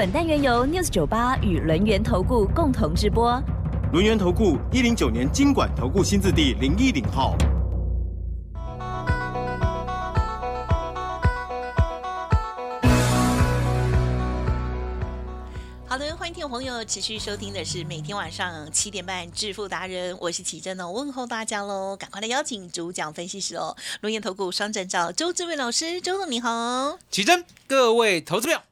[0.00, 3.38] 本单元由 News 九八与轮源投顾共同直播。
[3.92, 7.36] 轮源投顾一零九年经管投顾新字第零一零号。
[15.86, 28.62] 好的，欢迎听众朋友持续收听的是每天晚上七点半致富达人，我是奇珍哦，问候大家喽，赶快来邀请主讲分析师哦，龙岩投顾双证照周志伟老师，周总你好，奇珍，各位投资票，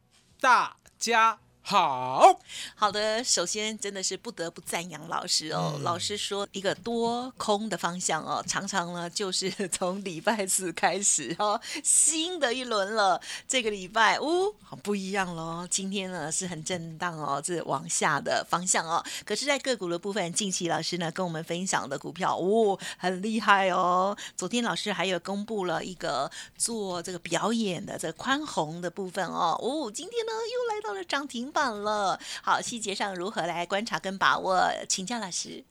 [0.40, 1.38] 大家。
[1.70, 2.40] 好
[2.76, 5.78] 好的，首先真的是不得不赞扬老师哦。
[5.82, 13.20] 老师说一个多空的方向哦， 常常呢就是从礼拜四开始哦，新的一轮了。
[13.46, 15.68] 这个礼拜哦，好不一样喽。
[15.70, 19.04] 今天呢是很震荡哦，是往下的方向哦。
[19.26, 24.16] 可是，在个股的部分，近期老师呢跟我们分享的股票哦，很厉害哦。
[24.38, 29.54] 昨天老师还有公布了一个做这个表演的这宽宏的部分哦。
[29.60, 31.57] 哦，今天呢又来到了涨停板。
[31.66, 34.70] 了，好，细节上如何来观察跟把握？
[34.88, 35.64] 请教老师。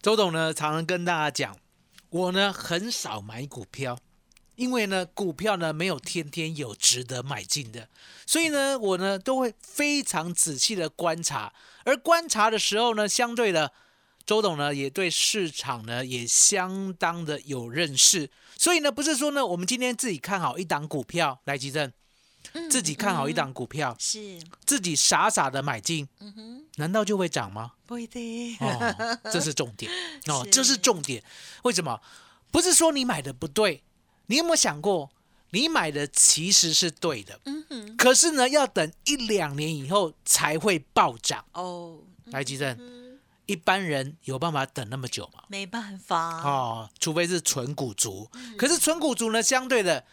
[0.00, 1.56] 周董呢，常常跟大家讲，
[2.10, 3.98] 我呢很少买股票，
[4.56, 7.88] 因为呢股票呢没有天天有值得买进的，
[8.26, 11.52] 所以呢我呢都会非常仔细的观察，
[11.84, 13.72] 而观察的时候呢，相对的，
[14.26, 21.92] 周董呢也对市场呢也相当的有认识，所以呢不是说呢我们今天自己看好一档股票来急震。
[22.70, 27.72] 自己看好一档股票，是自己傻傻的买进，嗯哼，难道就会涨吗？
[27.86, 29.90] 不一定，哦，这是重点
[30.28, 31.22] 哦，这是重点。
[31.62, 32.00] 为什么？
[32.50, 33.82] 不是说你买的不对，
[34.26, 35.10] 你有没有想过，
[35.50, 41.98] 你买的其实是对的，嗯哼，可是呢，要等一两年以后才会暴涨哦。
[42.26, 42.78] 来，吉正，
[43.46, 45.42] 一般人有办法等那么久吗？
[45.48, 48.30] 没办法哦，除非是纯股族。
[48.56, 50.04] 可是纯股族呢，相对的。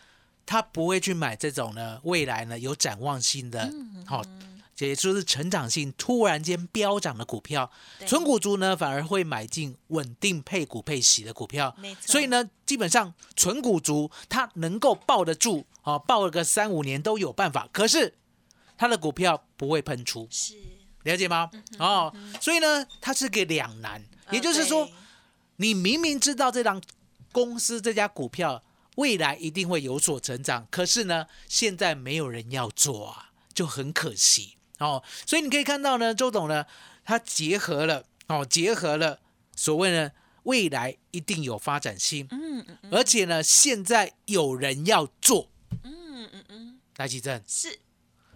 [0.50, 3.72] 他不会去买这种呢，未来呢有展望性的，
[4.08, 4.24] 好，
[4.80, 7.70] 也就是成长性突然间飙涨的股票。
[8.08, 11.76] 纯股族呢反而会买进稳定配股配息的股票。
[12.02, 17.70] 所以呢，基本上纯股族他能够抱得住，哦，抱个三五年都有办法。
[17.72, 18.16] 可是
[18.76, 20.56] 他的股票不会喷出，是
[21.04, 21.52] 了解吗？
[21.78, 22.12] 哦，
[22.42, 24.04] 所以呢，它是个两难。
[24.32, 24.90] 也就是说，
[25.58, 26.82] 你明明知道这档
[27.32, 28.64] 公司这家股票。
[29.00, 34.58] 未来一定会有所成长，可是呢，现在没有人要做啊，就很可惜。
[34.80, 35.02] 哦。
[35.26, 36.66] 所以你可以看到呢，周董呢，
[37.06, 39.22] 他结合了哦，结合了
[39.56, 40.12] 所谓呢，
[40.44, 45.50] 未来一定有发展性，嗯嗯，而且呢，现在有人要做，
[45.84, 47.80] 嗯嗯嗯，来吉正是。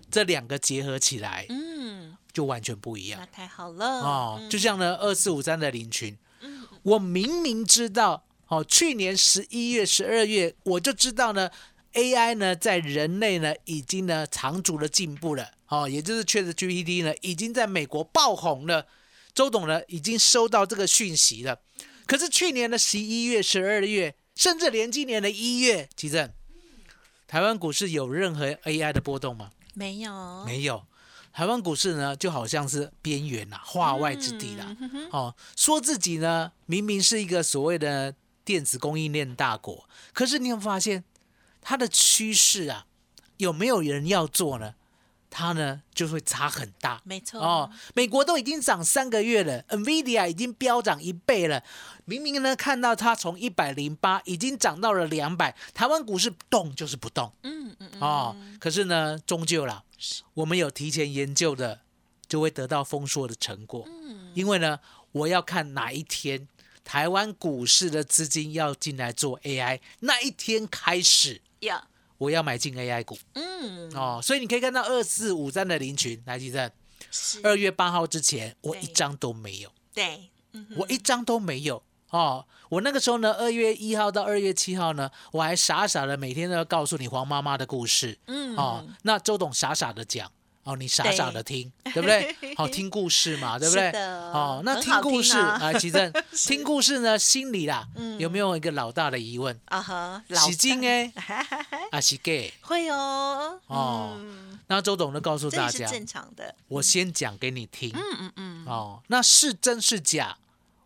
[0.09, 3.85] 这两个结合起来，嗯，就完全不一样，那太好了。
[3.85, 4.47] 哦。
[4.50, 6.18] 就像呢，二四五三的林群，
[6.84, 8.24] 我明明知道。
[8.53, 11.49] 哦，去年十一月、十二月，我就知道呢
[11.93, 15.49] ，AI 呢在人类呢已经呢长足的进步了。
[15.69, 18.85] 哦，也就是确实 GPT 呢已经在美国爆红了。
[19.33, 21.59] 周董呢已经收到这个讯息了。
[22.05, 26.31] 可是去年的十一月、十二月，甚至连今年的一月，其正，
[27.25, 29.49] 台湾股市有任何 AI 的波动吗？
[29.73, 30.85] 没有，没有。
[31.31, 34.77] 台湾股市呢就好像是边缘呐，化外之地啦。
[35.09, 38.13] 哦，说自己呢明明是一个所谓的。
[38.45, 41.03] 电子供应链大国，可是你有发现
[41.61, 42.85] 它的趋势啊？
[43.37, 44.75] 有没有人要做呢？
[45.29, 47.01] 它呢就会差很大。
[47.03, 51.63] 没错哦，美国都已经涨三个月了，NVIDIA 已经飙涨一倍了。
[52.05, 57.33] 明明呢看到它从一百零八已经涨到了两百，台湾股市动就是不动。
[57.41, 59.83] 嗯嗯哦，可是呢，终究啦，
[60.35, 61.79] 我们有提前研究的，
[62.27, 63.83] 就会得到丰硕的成果。
[63.88, 64.79] 嗯，因为呢，
[65.12, 66.47] 我要看哪一天。
[66.83, 71.88] 台湾股市的资金要进来做 AI，那一天开始，要
[72.18, 73.18] 我要买进 AI 股。
[73.33, 76.71] 嗯，哦，所以你可以看到二四五三的林群来记得，
[77.44, 79.71] 二月八号之前我一张都没有。
[79.94, 80.30] 对，
[80.75, 81.83] 我一张都没有。
[82.09, 88.19] 哦，我那个时候呢，二月一号到二月七号呢，我还傻傻的每天都要告诉你黄妈妈的故事。
[88.27, 90.31] 嗯，哦，那周董傻傻的讲，
[90.63, 92.36] 哦，你傻傻的听，对不对？
[92.56, 97.88] 好 听故事嘛，对不对哦，那听故事听啊啊，奇正 听故事呢，心里啦，
[98.18, 99.60] 有没有一个老大的疑问？
[99.65, 101.12] 啊哈，老洗金哎，
[101.92, 107.92] 啊是 gay 会哦，哦嗯，那周董就告诉大家，正常的，我先讲给你听。
[107.94, 110.38] 嗯嗯嗯，哦，那是真是假，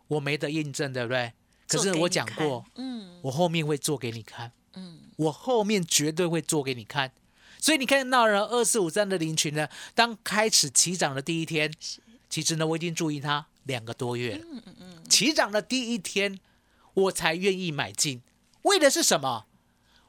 [0.08, 1.32] 我没得印证，对不对？
[1.68, 7.12] 可是我讲过，，嗯我后面会做给你看，嗯，我后面绝对会做给你看。
[7.60, 11.72] 所以你看到了二四五三的林群呢，当开始起涨的第一天，
[12.28, 14.44] 其实呢我已经注意它两个多月了。
[15.08, 16.38] 起涨的第一天，
[16.94, 18.22] 我才愿意买进，
[18.62, 19.46] 为的是什么？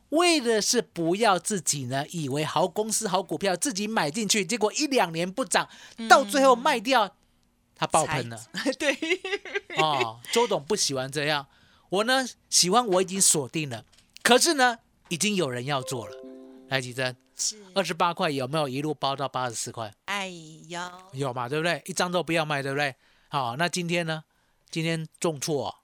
[0.10, 5.70] 为的是不要自己呢以为好公司好股票自己买进去，结果一两年不涨，
[6.10, 7.16] 到最后卖掉，
[7.76, 8.44] 它爆喷了。
[8.80, 8.98] 对，
[9.78, 11.46] 哦，周董不喜欢这样，
[11.90, 13.86] 我呢喜欢我已经锁定了，
[14.24, 14.80] 可是呢
[15.10, 16.18] 已经有人要做了。
[16.70, 19.92] 来，吉珍，是，二十八块有没有一路包到八十四块？
[20.06, 20.32] 哎
[20.68, 21.82] 呀，有嘛，对不对？
[21.86, 22.94] 一张都不要卖，对不对？
[23.30, 24.24] 好，那今天呢？
[24.70, 25.76] 今天重挫、哦，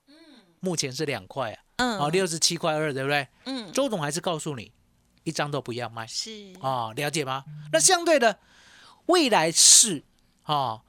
[0.60, 3.26] 目前是两块啊，嗯哦，六十七块二，对不对？
[3.46, 4.70] 嗯，周总还是告诉你，
[5.24, 6.06] 一张都不要卖。
[6.06, 7.44] 是，哦，了解吗？
[7.72, 8.38] 那相对的，
[9.06, 10.04] 未来是
[10.44, 10.82] 哦，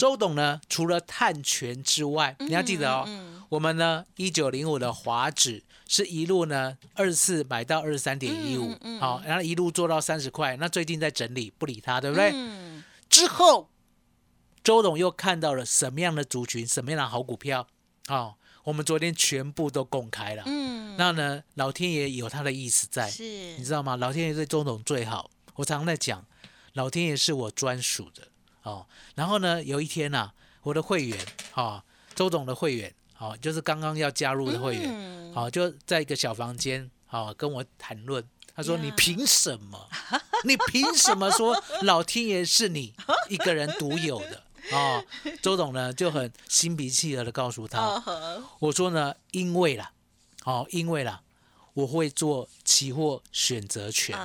[0.00, 12.30] 周董呢，除了探权之外，你要记得哦，嗯我们呢一九零五的华指是一路呢二四买到二十三点一五好，然后一路做到三十块，那最近在整理，不理它，对不对？
[12.32, 12.82] 嗯。
[13.10, 13.68] 之后，
[14.64, 17.66] 周董又看到了什么样的族群，什么样的好股票，
[18.08, 20.44] 哦，我们昨天全部都公开了。
[20.46, 23.22] 嗯，那呢，老天爷有他的意思在，是，
[23.58, 23.96] 你知道吗？
[23.96, 26.24] 老天爷对周董最好，我常常在讲，
[26.72, 28.28] 老天爷是我专属的
[28.62, 28.86] 哦。
[29.14, 30.30] 然后呢，有一天呐、
[30.62, 31.18] 我的会员
[31.54, 31.82] 哦，
[32.14, 38.24] 周董的会员哦，就是刚刚要加入的会员，嗯好、就在一个小房间，好、跟我谈论。
[38.52, 39.88] 他说：“你凭什么？
[40.44, 42.92] 你凭什么说老天爷是你
[43.28, 44.42] 一个人独有的？”
[44.72, 45.02] 哦，
[45.40, 48.02] 周董呢就很心平气和的告诉他
[48.58, 49.92] 我说呢，因为啦，
[50.44, 51.22] 哦，因为啦，
[51.72, 54.18] 我会做期货选择权，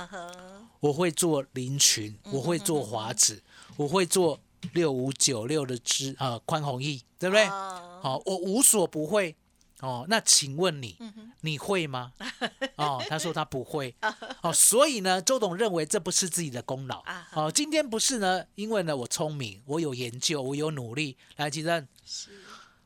[0.80, 3.42] 我会做林群，我会做华指，
[3.76, 4.40] 我会做
[4.72, 7.46] 六五九六的支啊宽宏益，对不对？
[7.48, 9.34] 哦好、我无所不会。
[9.80, 10.96] 哦，那请问你，
[11.42, 12.12] 你会吗？
[12.76, 13.94] 哦，他说他不会。
[14.40, 17.28] 哦，所以呢，周董认为这不是自己的功劳啊。
[17.34, 21.18] 哦，今天不是呢，因为呢我聪明，我有研究，我有努力。
[21.36, 22.30] 来，吉正，是，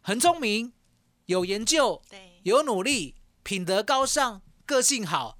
[0.00, 0.72] 很聪明，
[1.26, 5.38] 有研究，对，有努力，品德高尚，个性好，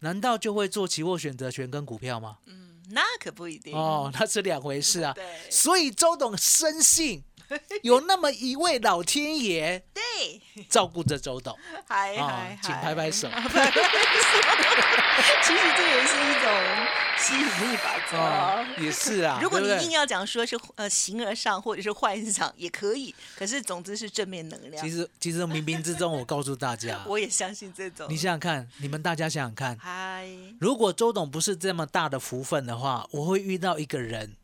[0.00, 2.40] 难道就会做期货选择权跟股票吗？
[2.44, 5.12] 嗯，那可不一定，哦，那是两回事啊。
[5.14, 7.22] 对所以周董深信
[7.82, 10.02] 有那么一位老天爷 对，
[10.68, 11.56] 照顾着周董
[11.86, 13.28] 嗨啊嗨，请拍拍手。
[15.42, 16.50] 其实这也是一种
[17.18, 19.86] 吸引力法则也是啊， 如果你对不对？
[19.86, 24.82] 硬要讲说是呃形而上或者是幻想也可以，可是总之是正面能量。
[24.82, 28.06] 其实其实冥冥之中，我告诉大家，我也相信这种。
[28.08, 30.26] 你想想看，你们大家想想看，嗨，
[30.60, 34.34] 如果周董不是这么大的福分的话，我会遇到一个人，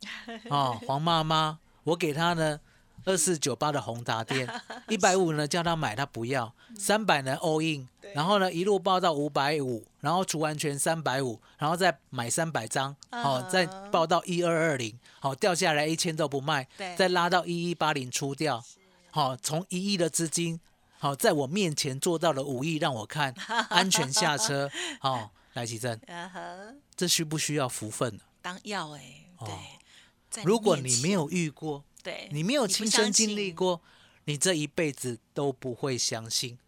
[0.50, 2.60] 哦，黄妈妈，我给他呢
[3.08, 4.46] 二四九八的宏达店，
[4.88, 18.62] 一百五呢叫他买，他不要，三百呢 all in，然后呢一路报到五百五，然后除完全三百五，然后再买三百张，哦，再报到一二二零，好掉下来一千都不卖，再拉到一一八零出掉，
[19.10, 20.60] 好从一亿的资金。
[21.00, 23.32] 好，在我面前做到了五亿，让我看
[23.70, 24.68] 安全下车。
[25.00, 25.98] 好，来奇正，
[26.96, 28.20] 这需不需要福分呢？
[28.42, 33.80] 当要哎，对如果你没有遇过，对，你没有亲身经历，过，
[34.24, 36.58] 你这一辈子都不会相信。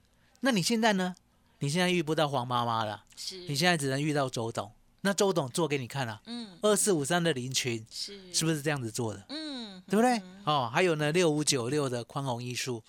[0.40, 1.14] 那你现在呢？
[1.58, 4.72] 你现在遇不到黄妈妈了，是你现在只能遇到周董。
[5.02, 9.24] 那周董做给你看了，嗯二四五三的林群是是不是这样子做的？
[9.28, 10.22] 嗯对不对？
[10.44, 12.82] 哦，还有呢，六五九六的宽宏艺术，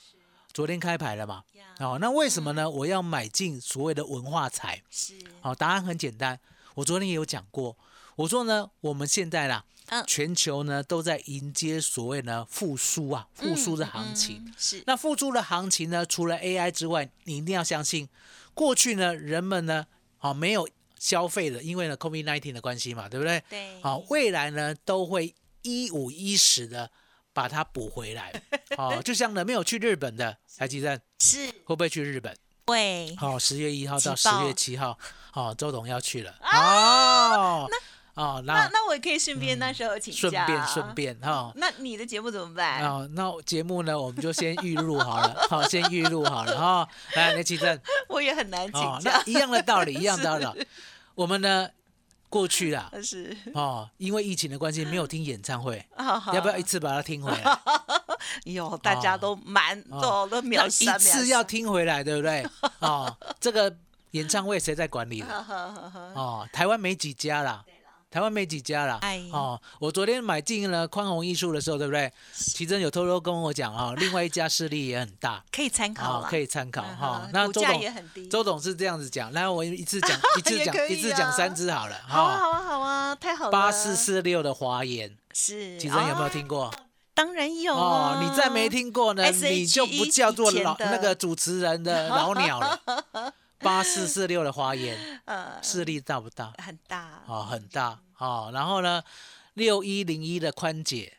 [0.54, 1.44] 昨天开牌了嘛？
[1.80, 2.70] 哦，那为什么呢？
[2.70, 4.84] 我要买进所谓的文化财？
[4.90, 6.40] 是好、答案很简单，
[6.76, 7.76] 我昨天也有讲过，
[8.18, 14.42] 我说呢，我们现在啦，嗯全球呢都在迎接所谓呢复苏啊，复苏的行情。
[14.46, 18.08] 嗯是那复苏的行情呢，除了 AI 之外，你一定要相信，
[18.54, 19.86] 过去呢人们呢，
[20.18, 20.68] 好、没有
[20.98, 23.44] 消费的，因为呢 COVID-19 的关系嘛，对不对？
[23.50, 26.90] 对好、未来呢都会一五一十的
[27.34, 28.32] 把它补回来。
[28.78, 32.34] 哦，就像呢没有去日本的，台积电是会不会去日本？
[32.68, 34.98] 会好、十月一号到十月七号，
[35.32, 36.34] 好、周董要去了。
[36.42, 37.68] 哦，
[38.22, 40.96] 哦，那那我也可以顺便那时候请假，顺便顺。
[40.96, 41.52] 便哈。
[41.56, 42.84] 那你的节目怎么办？
[42.86, 46.88] 哦，那节目呢，我们就先预录好了，好，先预录好了哈。
[47.16, 49.32] 来，雷奇正，我也很难请哦，假那。
[49.32, 50.68] 一样的道理， 一样的道理。
[51.16, 51.68] 我们呢，
[52.30, 57.60] 过去啦，是，哦，因为疫情的关系没有听演唱会，要要不要一次把它听回来？
[58.46, 62.46] 有大家都蛮多都秒那一次要听回来，对不对？
[62.80, 63.76] 哦，这个
[64.12, 65.28] 演唱会谁在管理 的？
[66.14, 67.64] 哦，台湾没几家啦。
[68.12, 69.00] 台湾没几家啦。
[69.02, 72.12] 哎哦，我昨天买进了宽宏艺术的时候，对不对？
[72.36, 83.52] 奇珍有偷偷跟我讲啊， 另外一家势力也很大，可以参考可以参考嗯哈那周董也很低周董是这样子讲，然后我一次讲 一次讲一次讲啊三支好了好啊，好啊，好啊，太好了。
[83.52, 86.30] 八四四六的华研，是，奇珍有没有啊？
[86.30, 86.70] 听过？
[87.14, 92.80] 当然有哦啊，，你再没听过呢，你就不叫做老那个主持人的老鸟了。
[93.62, 96.54] 八四四六的华研 呃，势力大不大？
[96.58, 98.50] 很大哦，很大哦。
[98.54, 99.04] 然后呢，
[99.54, 101.14] 六一零一的宽姐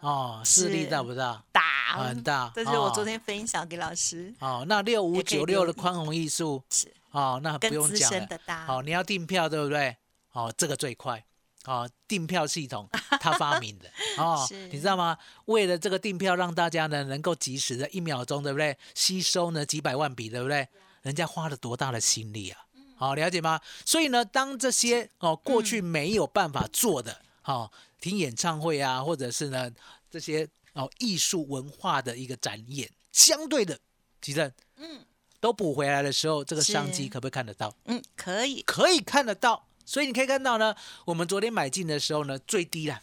[0.00, 1.42] 哦，势力大不大？
[1.52, 8.18] 大很大 这是我哦昨天分享给老师，哦，那六五九六的宽宏艺术是哦，那不用讲了。
[8.18, 9.96] 深的大，哦，你要订票对不对？
[10.32, 11.24] 哦，这个最快。
[11.66, 12.88] 哦，订票系统
[13.20, 15.18] 他发明的哦，你知道吗？
[15.44, 18.78] 为了这个订票，让大家呢能够及时的一秒钟，对不对？
[18.94, 20.66] 吸收呢几百万笔，对不对？
[21.02, 22.66] 人家花了多大的心力啊！
[22.96, 23.60] 好、了解吗？
[23.84, 29.70] 所以呢，当这些哦过去没有办法做的，哦，听演唱会啊，或者是呢
[30.10, 33.78] 这些哦艺术文化的一个展演，相对的，
[34.20, 35.04] 其实嗯
[35.40, 37.74] 都补回来的时候，这个商机可不可以看得到？
[37.86, 39.66] 嗯，可以，可以看得到。
[39.86, 40.76] 所以你可以看到呢，
[41.06, 43.00] 我们昨天买进的时候呢，最低啦，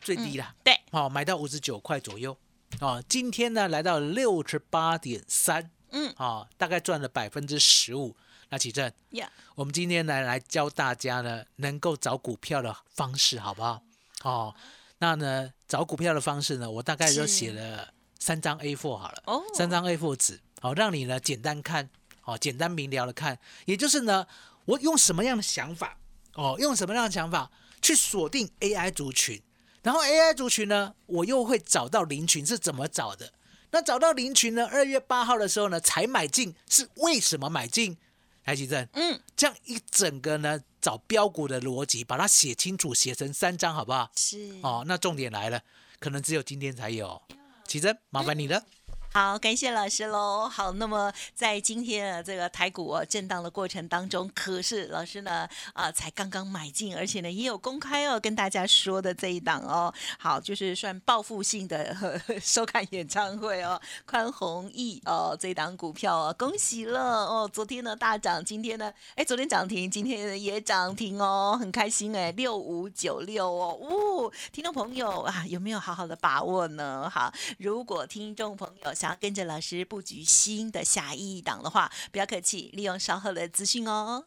[0.00, 2.36] 最低啦，对，哦，买到五十九块左右，
[2.80, 8.16] 哦，今天呢来到六十八点三，嗯，哦，大概赚了百分之十五。
[8.50, 13.82] 那启正，呀，我们今天来来教大家呢能够找股票的方式，好不好？
[14.22, 14.54] 哦，
[14.98, 21.90] 那呢找股票的方式呢，我大概就写了三张 A4 好了，哦三张 A4 纸，好、让你呢简单看，
[22.24, 24.26] 哦，简单明了的看，也就是呢，
[24.64, 25.98] 我用什么样的想法，
[26.32, 27.50] 哦，用什么样的想法
[27.82, 29.42] 去锁定 AI 族群，
[29.82, 33.30] 然后 AI 族群呢，我又会找到零群是怎么找的？
[33.70, 34.66] 那找到林群呢？
[34.66, 37.96] 二月八号的时候呢，才买进，是为什么买进？
[38.44, 44.10] 台积电，嗯，这样一整个呢，找标股的逻辑，把它写清楚，写成三张，好不好？
[44.16, 45.60] 是，哦，那重点来了，
[45.98, 47.20] 可能只有今天才有。
[47.66, 48.64] 奇珍，麻烦你了。
[49.10, 50.46] 好，感谢老师喽。
[50.48, 77.10] 好，那么在今天的这个台股哦震荡的过程当中，可是老师呢啊、才刚刚买进，而且呢也有公开哦跟大家说的这一档哦，好就是算报复性的呵呵收看演唱会哦，宽宏毅哦这档股票哦，恭喜了哦，昨天呢大涨，今天呢哎昨天涨停，今天也涨停哦，很开心哎，六五九六哦，哦，听众朋友啊有没有好好的把握呢？
[77.10, 84.24] 好，如果听众朋友想要跟着老师布局新的下一档的话，不要客气，利用稍后的资讯哦。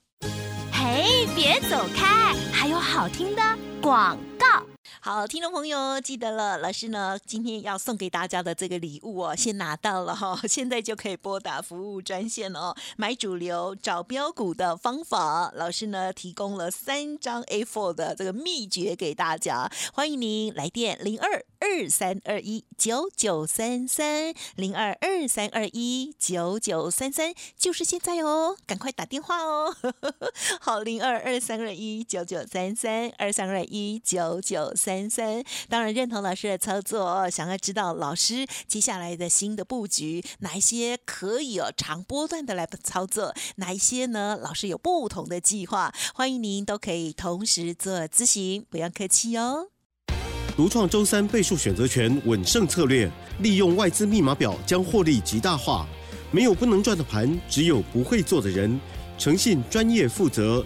[0.72, 3.42] 嘿，别走开，还有好听的
[3.82, 4.71] 广告。
[5.03, 29.75] 好，听众朋友记得了，老师呢今天要送给大家的这个礼物哦，先拿到了哈、现在就可以拨打服务专线哦，买主流找标股的方法，老师呢提供了三张 A4 的这个秘诀给大家，欢迎您来电零二二三二一九九三三零二二三二一九九三三，就是现在哦，赶快打电话哦。
[30.62, 35.43] 好，零二二三二一九九三三二三二一九九三三三。
[35.69, 44.38] 当然认同老师的操作，想要知道老师接下来的新的布局，哪一些可以哦长波段的来操作，哪一些呢？
[44.41, 49.67] 老师有不同的计划，欢迎您都可以同时做咨询，不要客气哦。
[50.55, 55.88] 独创周三倍数选择权稳胜策略，利用外资密码表将获利极大化。
[56.31, 58.79] 没有不能赚的盘，只有不会做的人。
[59.17, 60.65] 诚信、专业、负责，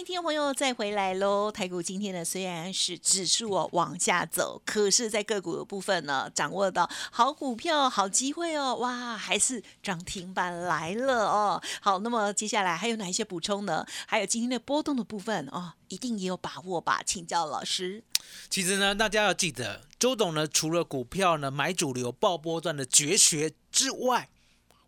[0.00, 1.52] 欢迎听众朋友再回来喽！
[1.52, 11.62] 台股今天呢虽然是指数哦往下走，可是，在个股的部分呢，掌握到好股票、好机会哦，哇，还是涨停板来了哦。
[11.82, 13.84] 好，那么接下来还有哪一些补充呢？
[14.06, 17.02] 还有今天的波动的部分哦，一定也有把握吧？
[17.04, 18.02] 请教老师。
[18.48, 24.30] 其实呢，大家要记得，周董呢，除了股票呢买主流、爆波段的绝学之外，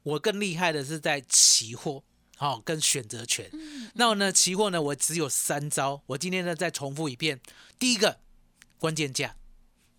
[0.04, 2.02] 我更厉害的是在期货。
[2.42, 3.50] 好、跟选择权。
[3.94, 6.02] 那我呢，期货呢，我只有三招。
[6.06, 7.40] 我今天呢再重复一遍：
[7.78, 8.18] 第一个
[8.78, 9.36] 关键价，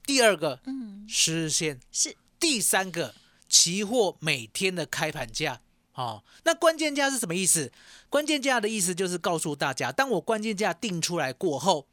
[0.05, 3.15] 第二个嗯，十日线，是第三个
[3.47, 5.61] 期货每天的开盘价。
[5.93, 7.71] 哦，那关键价是什么意思？
[8.09, 11.87] 关键价的意思就是告诉大家，当我关键价定出来过后，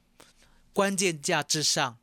[0.73, 1.99] 关键价之上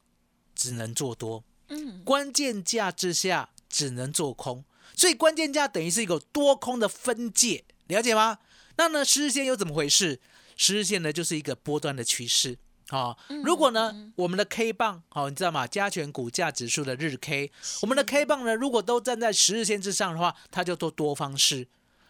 [0.56, 4.63] 只能做多，嗯，关键价之下只能做空，
[4.96, 8.38] 所以关键价等于是一个多空的分界，了解吗？
[8.77, 10.20] 那呢，十日线又怎么回事？
[10.56, 12.58] 十日线呢，就是一个波段的趋势。
[12.89, 15.67] 啊、如果呢，我们的 K 棒，好、你知道吗？
[15.67, 17.51] 加权股价指数的日 K，
[17.82, 21.65] 我们的 K 棒呢，如果都站在十日线之上的话，它就做多方式；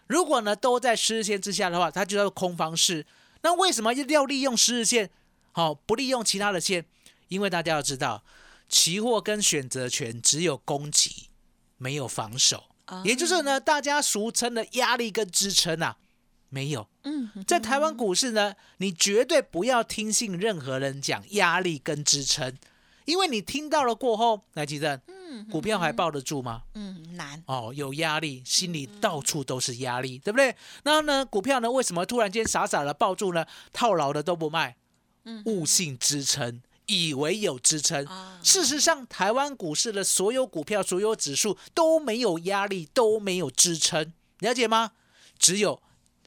[0.06, 3.08] 如果呢都在十日线之下的话，它就叫空方式。
[3.42, 5.10] 那为什么要利用十日线？
[5.52, 6.86] 好、不利用其他的线？
[7.30, 8.24] 因为大家要知道，
[8.70, 11.30] 期货跟选择权只有攻击，
[11.78, 15.96] 没有防守，啊也就是呢，大家俗称的压力跟支撑啊，
[16.50, 16.90] 没有。
[17.04, 22.58] 嗯，在台湾股市呢，你绝对不要听信任何人讲压力跟支撑，
[23.06, 26.64] 因为你听到了过后，来记得，嗯，股票还抱得住吗？
[26.76, 30.56] 嗯难，哦，有压力，心里到处都是压力，对不对？
[30.84, 33.46] 然后呢，股票呢，为什么突然间傻傻的抱住呢？
[33.72, 34.76] 套牢的都不卖，
[35.46, 38.04] 悟性支撑，以为有支撑。
[38.06, 44.94] 啊事实上，台湾股市的所有股票、所有指数都没有压力，都没有支撑，了解吗？
[45.38, 45.82] 只有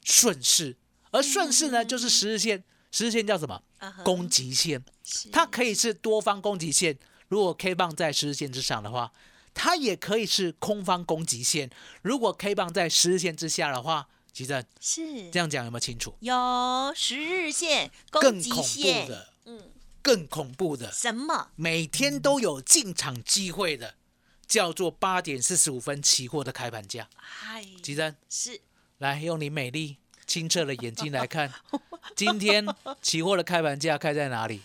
[0.05, 0.77] 顺势，
[1.11, 2.63] 而顺势呢，就是十日线，
[2.93, 3.63] 十日线叫什么？
[4.05, 4.85] 攻击线。
[5.33, 6.97] 它可以是多方攻击线，
[7.29, 9.11] 如果 K 棒在十日线之上的话，
[9.53, 11.69] 它也可以是空方攻击线。
[12.03, 16.15] 如果 K 棒在十日线之下的话，吉正是这样讲有没有清楚？
[16.21, 19.61] 有十日线攻击更恐怖线，的，嗯，
[20.03, 21.51] 更恐怖的，什么？
[21.57, 23.95] 每天都有进场机会的，
[24.47, 27.09] 叫做八点四十五分期货的开盘价。
[27.17, 28.61] 嗨，吉珍，是
[28.99, 31.53] 来用你美丽清澈的眼睛来看，
[32.17, 32.67] 今天
[33.03, 34.61] 期货的开盘价开在哪里？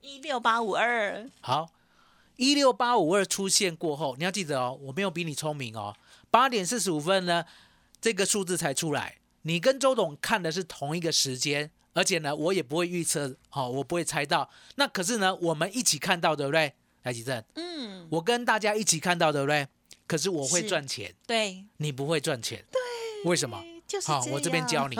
[0.00, 1.70] 一六八五二，好，
[2.36, 5.96] 一六八五二出现过后，你要记得哦，我没有比你聪明哦。
[6.30, 7.44] 八点四十五分呢，
[8.00, 14.48] 这个数字才出来，你跟周董看的是同一个时间，而且呢，我也不会预测，哦，我不会猜到。
[14.76, 16.72] 那可是呢，我们一起看到，对不对？
[17.02, 19.66] 来，吉正，嗯，我跟大家一起看到，对不对？
[20.06, 23.56] 可是我会是赚钱，对，你不会赚钱，对，为什么？
[23.56, 24.96] 好，就是这我这边教你。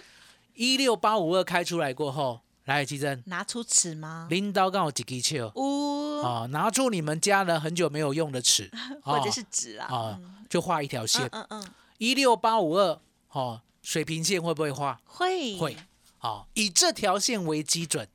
[0.54, 4.26] 一六八五二开出来过后，来，吉正，拿出尺吗？
[4.30, 5.50] 拎刀刚好几支球。
[5.54, 8.70] 呜，哦，拿出你们家呢很久没有用的尺，
[9.02, 15.00] 或者啊是纸啊，啊嗯，就画一条线嗯，嗯嗯，一六八五二，哦，水平线会不会画？
[15.06, 15.76] 会会，
[16.24, 18.08] 好，以这条线为基准，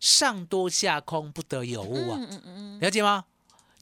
[0.00, 3.26] 上多下空不得有误啊，嗯嗯嗯了解吗？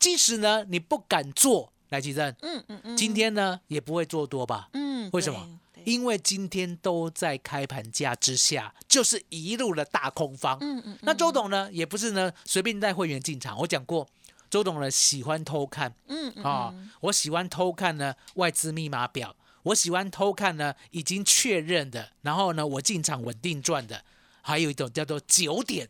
[0.00, 4.68] 即使呢你不敢做，来吉正，嗯嗯嗯，今天呢也不会做多吧？
[4.72, 5.60] 嗯，为什么？
[5.84, 10.58] 因为今天都在开盘价之下，就是一路的大空方。
[10.60, 13.56] 嗯嗯，那周董呢，也不是呢随便带会员进场。
[13.60, 14.08] 我讲过，
[14.50, 19.36] 周董呢喜欢偷看嗯嗯啊、我喜欢偷看呢外资密码表，
[19.68, 24.04] 我喜欢偷看呢已经确认的，然后呢我进场稳定赚的，
[24.40, 25.88] 还有一种叫做九点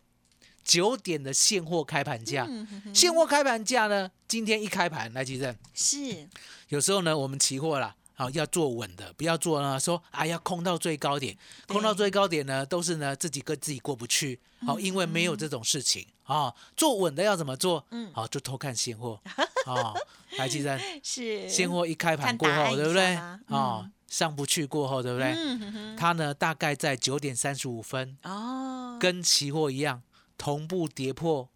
[0.65, 2.47] 九点的现货开盘价。
[2.49, 6.29] 嗯现货开盘价呢，今天一开盘来记认，是
[6.69, 7.95] 有时候呢我们期货啦。
[8.15, 9.79] 好，要做稳的，不要做呢。
[9.79, 11.39] 说，哎呀，空到最高点，
[11.69, 14.41] 空到最高点呢，都是呢自己跟自己过不去。
[14.67, 16.55] 好，因为没有这种事情啊。
[16.77, 17.85] 做稳的要怎么做？
[17.91, 19.21] 嗯好，就偷看现货
[19.67, 19.93] 啊。
[20.39, 23.15] 来，记得 是现货一开盘看过后，对不对？
[23.15, 25.33] 下吗啊，上不去过后，对不对？
[25.35, 30.03] 嗯它呢大概在九点三十五分，哦，跟期货一样，
[30.37, 31.49] 同步跌破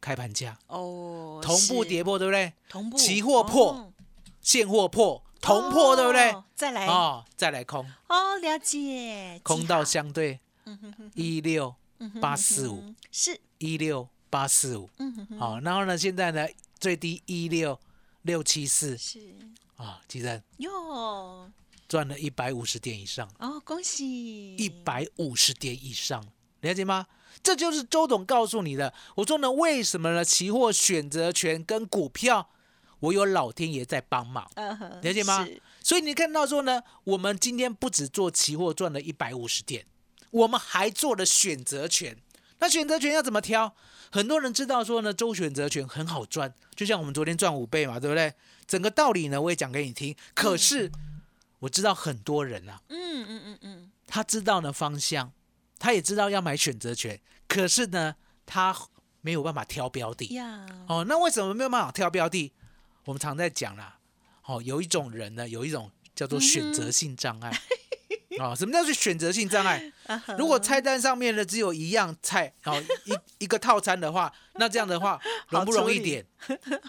[0.00, 2.52] 开盘价，哦同步跌破，对不对？
[2.68, 3.92] 同步期货破哦
[4.40, 6.30] 现货破，同破，对不对？
[6.32, 10.40] 哦再来哦，再来空，哦，了解，空到相对
[11.14, 11.74] 一六
[12.20, 16.44] 八四五是一六八四五，嗯好，然后呢，现在呢
[16.80, 17.78] 最低一六
[18.22, 19.20] 六七四是
[19.76, 21.48] 啊，其实哟
[21.86, 26.26] 赚了一百五十点以上，哦，恭喜一百五十点以上，
[26.62, 27.06] 了解吗？
[27.44, 28.92] 这就是周董告诉你的。
[29.14, 30.24] 我说呢，为什么呢？
[30.24, 32.50] 期货选择权跟股票，
[32.98, 34.50] 我有老天爷在帮忙。
[34.56, 35.46] 嗯哼了解吗
[35.80, 39.86] 所以你看到说呢，我们今天不止做期货赚了一百五十点，
[40.32, 42.18] 我们还做了选择权。
[42.58, 43.76] 那选择权要怎么挑？
[44.14, 48.32] 很多人知道说呢，周选择权很好赚，就像我们昨天赚五倍嘛，对不对？
[48.64, 50.14] 整个道理呢，我也讲给你听。
[50.34, 50.92] 可是
[51.58, 55.32] 我知道很多人啊，嗯嗯嗯嗯他知道呢方向，
[55.80, 58.14] 他也知道要买选择权，可是呢，
[58.46, 58.72] 他
[59.20, 60.26] 没有办法挑标的。
[60.26, 62.52] 呀哦，那为什么没有办法挑标的？
[63.06, 63.98] 我们常在讲啦，
[64.44, 67.50] 哦，有一种人呢，有一种叫做选择性障碍。
[68.38, 69.92] 哦， 什么叫做选择性障碍？
[70.38, 76.24] 如果菜单上面呢只有一样菜，哦，一 一个套餐的话，那这样的话容不容易点？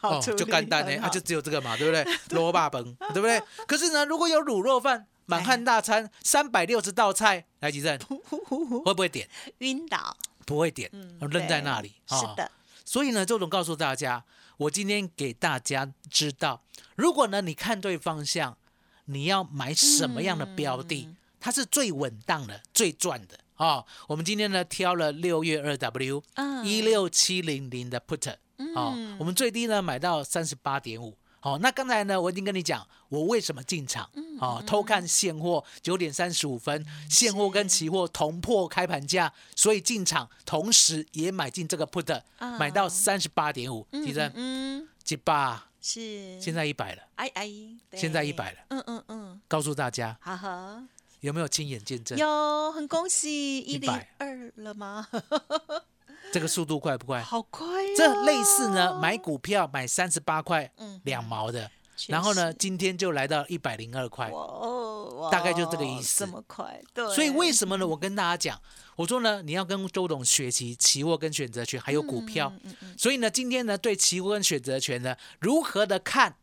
[0.01, 2.05] 哦，好就干单呢，啊，就只有这个嘛，对不对？
[2.37, 3.41] 萝卜崩，对不对？
[3.67, 9.27] 可是呢，如果有卤肉饭，满汉大餐三百六十道菜，来吉正会不会点？
[9.59, 11.95] 晕倒，不会点，嗯扔在那里。
[12.07, 12.51] 是哦的，
[12.83, 14.23] 所以呢，周总告诉大家，
[14.57, 16.61] 我今天给大家知道，
[16.95, 18.57] 如果呢你看对方向，
[19.05, 21.17] 你要买什么样的标的，嗯。
[21.39, 23.39] 它是最稳当的、最赚的。
[23.57, 23.85] 哦。
[24.07, 26.65] 我们今天呢挑了六月二 W 嗯。
[26.65, 28.31] 一六七零零的 put
[28.75, 29.15] 哦，嗯。
[29.19, 31.15] 我们最低呢买到三十八点五。
[31.39, 34.09] 好，那刚才呢，我已经跟你讲，我为什么进场？
[34.15, 42.57] 嗯哦，偷看现货九点三十五分，现货跟期货同破开盘价，所以进场，同时也买进这个 put，啊。
[42.57, 44.31] 买到三十八点五，提升。
[44.33, 47.47] 嗯，几八，是，现在一百了，哎哎，
[47.91, 47.99] 对。
[47.99, 50.17] 现在100了，嗯嗯嗯，告诉大家。
[50.19, 50.83] 哈哈，
[51.19, 52.17] 有没有亲眼见证？
[52.17, 55.07] 有，很恭喜一零二了吗？
[56.33, 57.21] 这个速度快不快？
[57.21, 64.29] 好快哦，这类似呢，买股票买三十八块嗯两毛的，确然后呢，今天就来到一百零二块。
[64.29, 67.87] 哦，大概就这个意思这么快，对，所以为什么呢？
[67.87, 68.61] 我跟大家讲，
[68.95, 72.51] 我说呢，你要跟周董学习期货跟选择权，还有股票。
[72.63, 76.35] 嗯嗯所以呢，今天呢，对期货跟选择权呢，如何的看，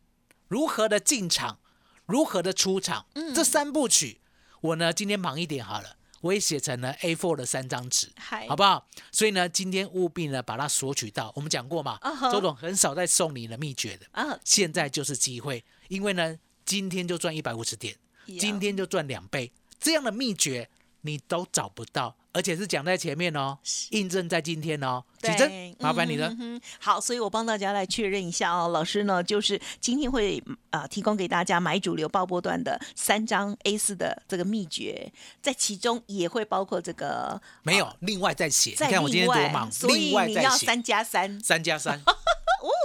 [0.49, 1.59] 如何的进场，
[2.07, 4.21] 如何的出场，嗯这三部曲，
[4.61, 8.09] 我呢今天忙一点好了，我也写成了 A4 的三张纸。
[8.49, 8.89] 好不好？
[9.13, 11.31] 所以呢，今天务必呢把它索取到。
[11.37, 11.99] 我们讲过嘛
[12.33, 17.95] 周董很少再送你的秘诀的，啊，现在就是机会，因为呢，今天就赚一百五十点，
[18.41, 20.71] 今天就赚两倍，这样的秘诀
[21.03, 23.59] 你都找不到，而且是讲在前面哦，
[23.91, 25.03] 印证在今天哦。
[25.21, 26.35] 举对证，麻烦你了。
[26.41, 38.71] 嗯好，所以我帮大家来确认一下哦，老师呢，就是今天会啊、呃提供给大家买主流爆波段的三张 A 四的这个秘诀，在其中也会包括这个没有，另外再写。
[38.71, 41.41] 你看我今天多忙，所另以你外再写要三加三。
[41.41, 42.01] 三加三。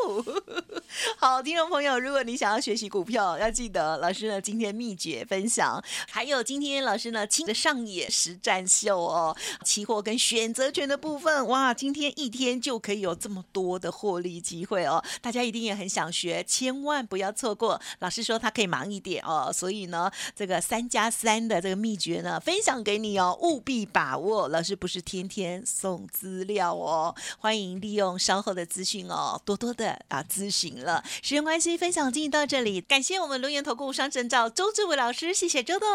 [1.17, 17.79] 好，听众朋友，如果你想要学习股票，要记得老师呢今天秘诀分享，还有今天老师呢亲自上演实战秀哦，期货跟选择权的部分，哇，今天一天就可以有这么多的获利机会哦，大家一定也很想学，千万不要错过。
[17.99, 24.47] 老师说他可以忙一点哦，所以呢，这个三加三的这个秘诀呢，分享给你哦，务必把握。
[24.47, 31.03] 老师不是天天送资料哦，欢迎利用稍后的资讯哦，多多的啊咨询了。
[31.21, 35.87] 时间关系，分享进行到这里，感谢我们龙岩投顾商证照周志伟老师，谢谢周董。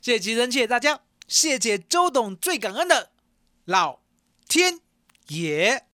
[0.00, 3.10] 谢谢吉人，谢谢大家，谢谢周董，最感恩的
[3.64, 4.00] 老
[4.48, 4.80] 天
[5.28, 5.84] 爷。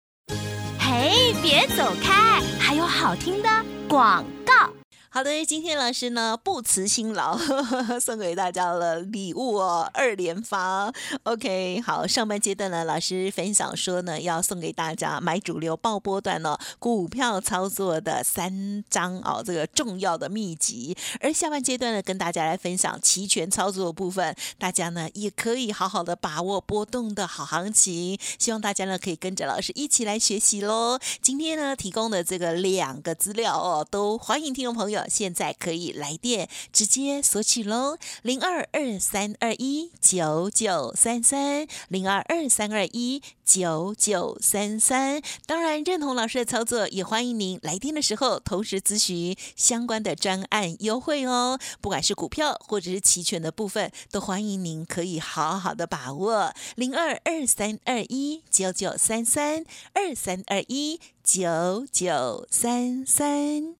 [0.79, 3.49] 嘿，别走开，还有好听的
[3.87, 4.80] 广告。
[5.13, 7.37] 好的，今天老师呢不辞辛劳
[7.99, 10.89] 送给大家了礼物哦，二连发。
[11.23, 20.95] OK，好，上半阶段呢，老师分享说呢，要送给大家买主流爆波段哦，股票操作的三张哦，这个重要的秘籍。
[21.19, 28.17] 而下半阶段呢，跟大家来分享期权操作的部分，大家呢也可以好好的把握波动的好行情。
[28.39, 30.97] 希望大家呢可以跟着老师一起来学习喽。
[31.21, 45.21] 今天呢提供的这个两个资料哦，都欢迎听众朋友现在可以来电直接索取喽，零二二三二一九九三三零二二三二一九九三三。
[45.45, 51.59] 当然，认同老师的操作，也欢迎您来电的时候同时咨询相关的专案优惠哦。
[51.81, 63.80] 不管是股票或者是期权的部分，都欢迎您可以好好的把握零二二三二一九九三三二三二一九九三三。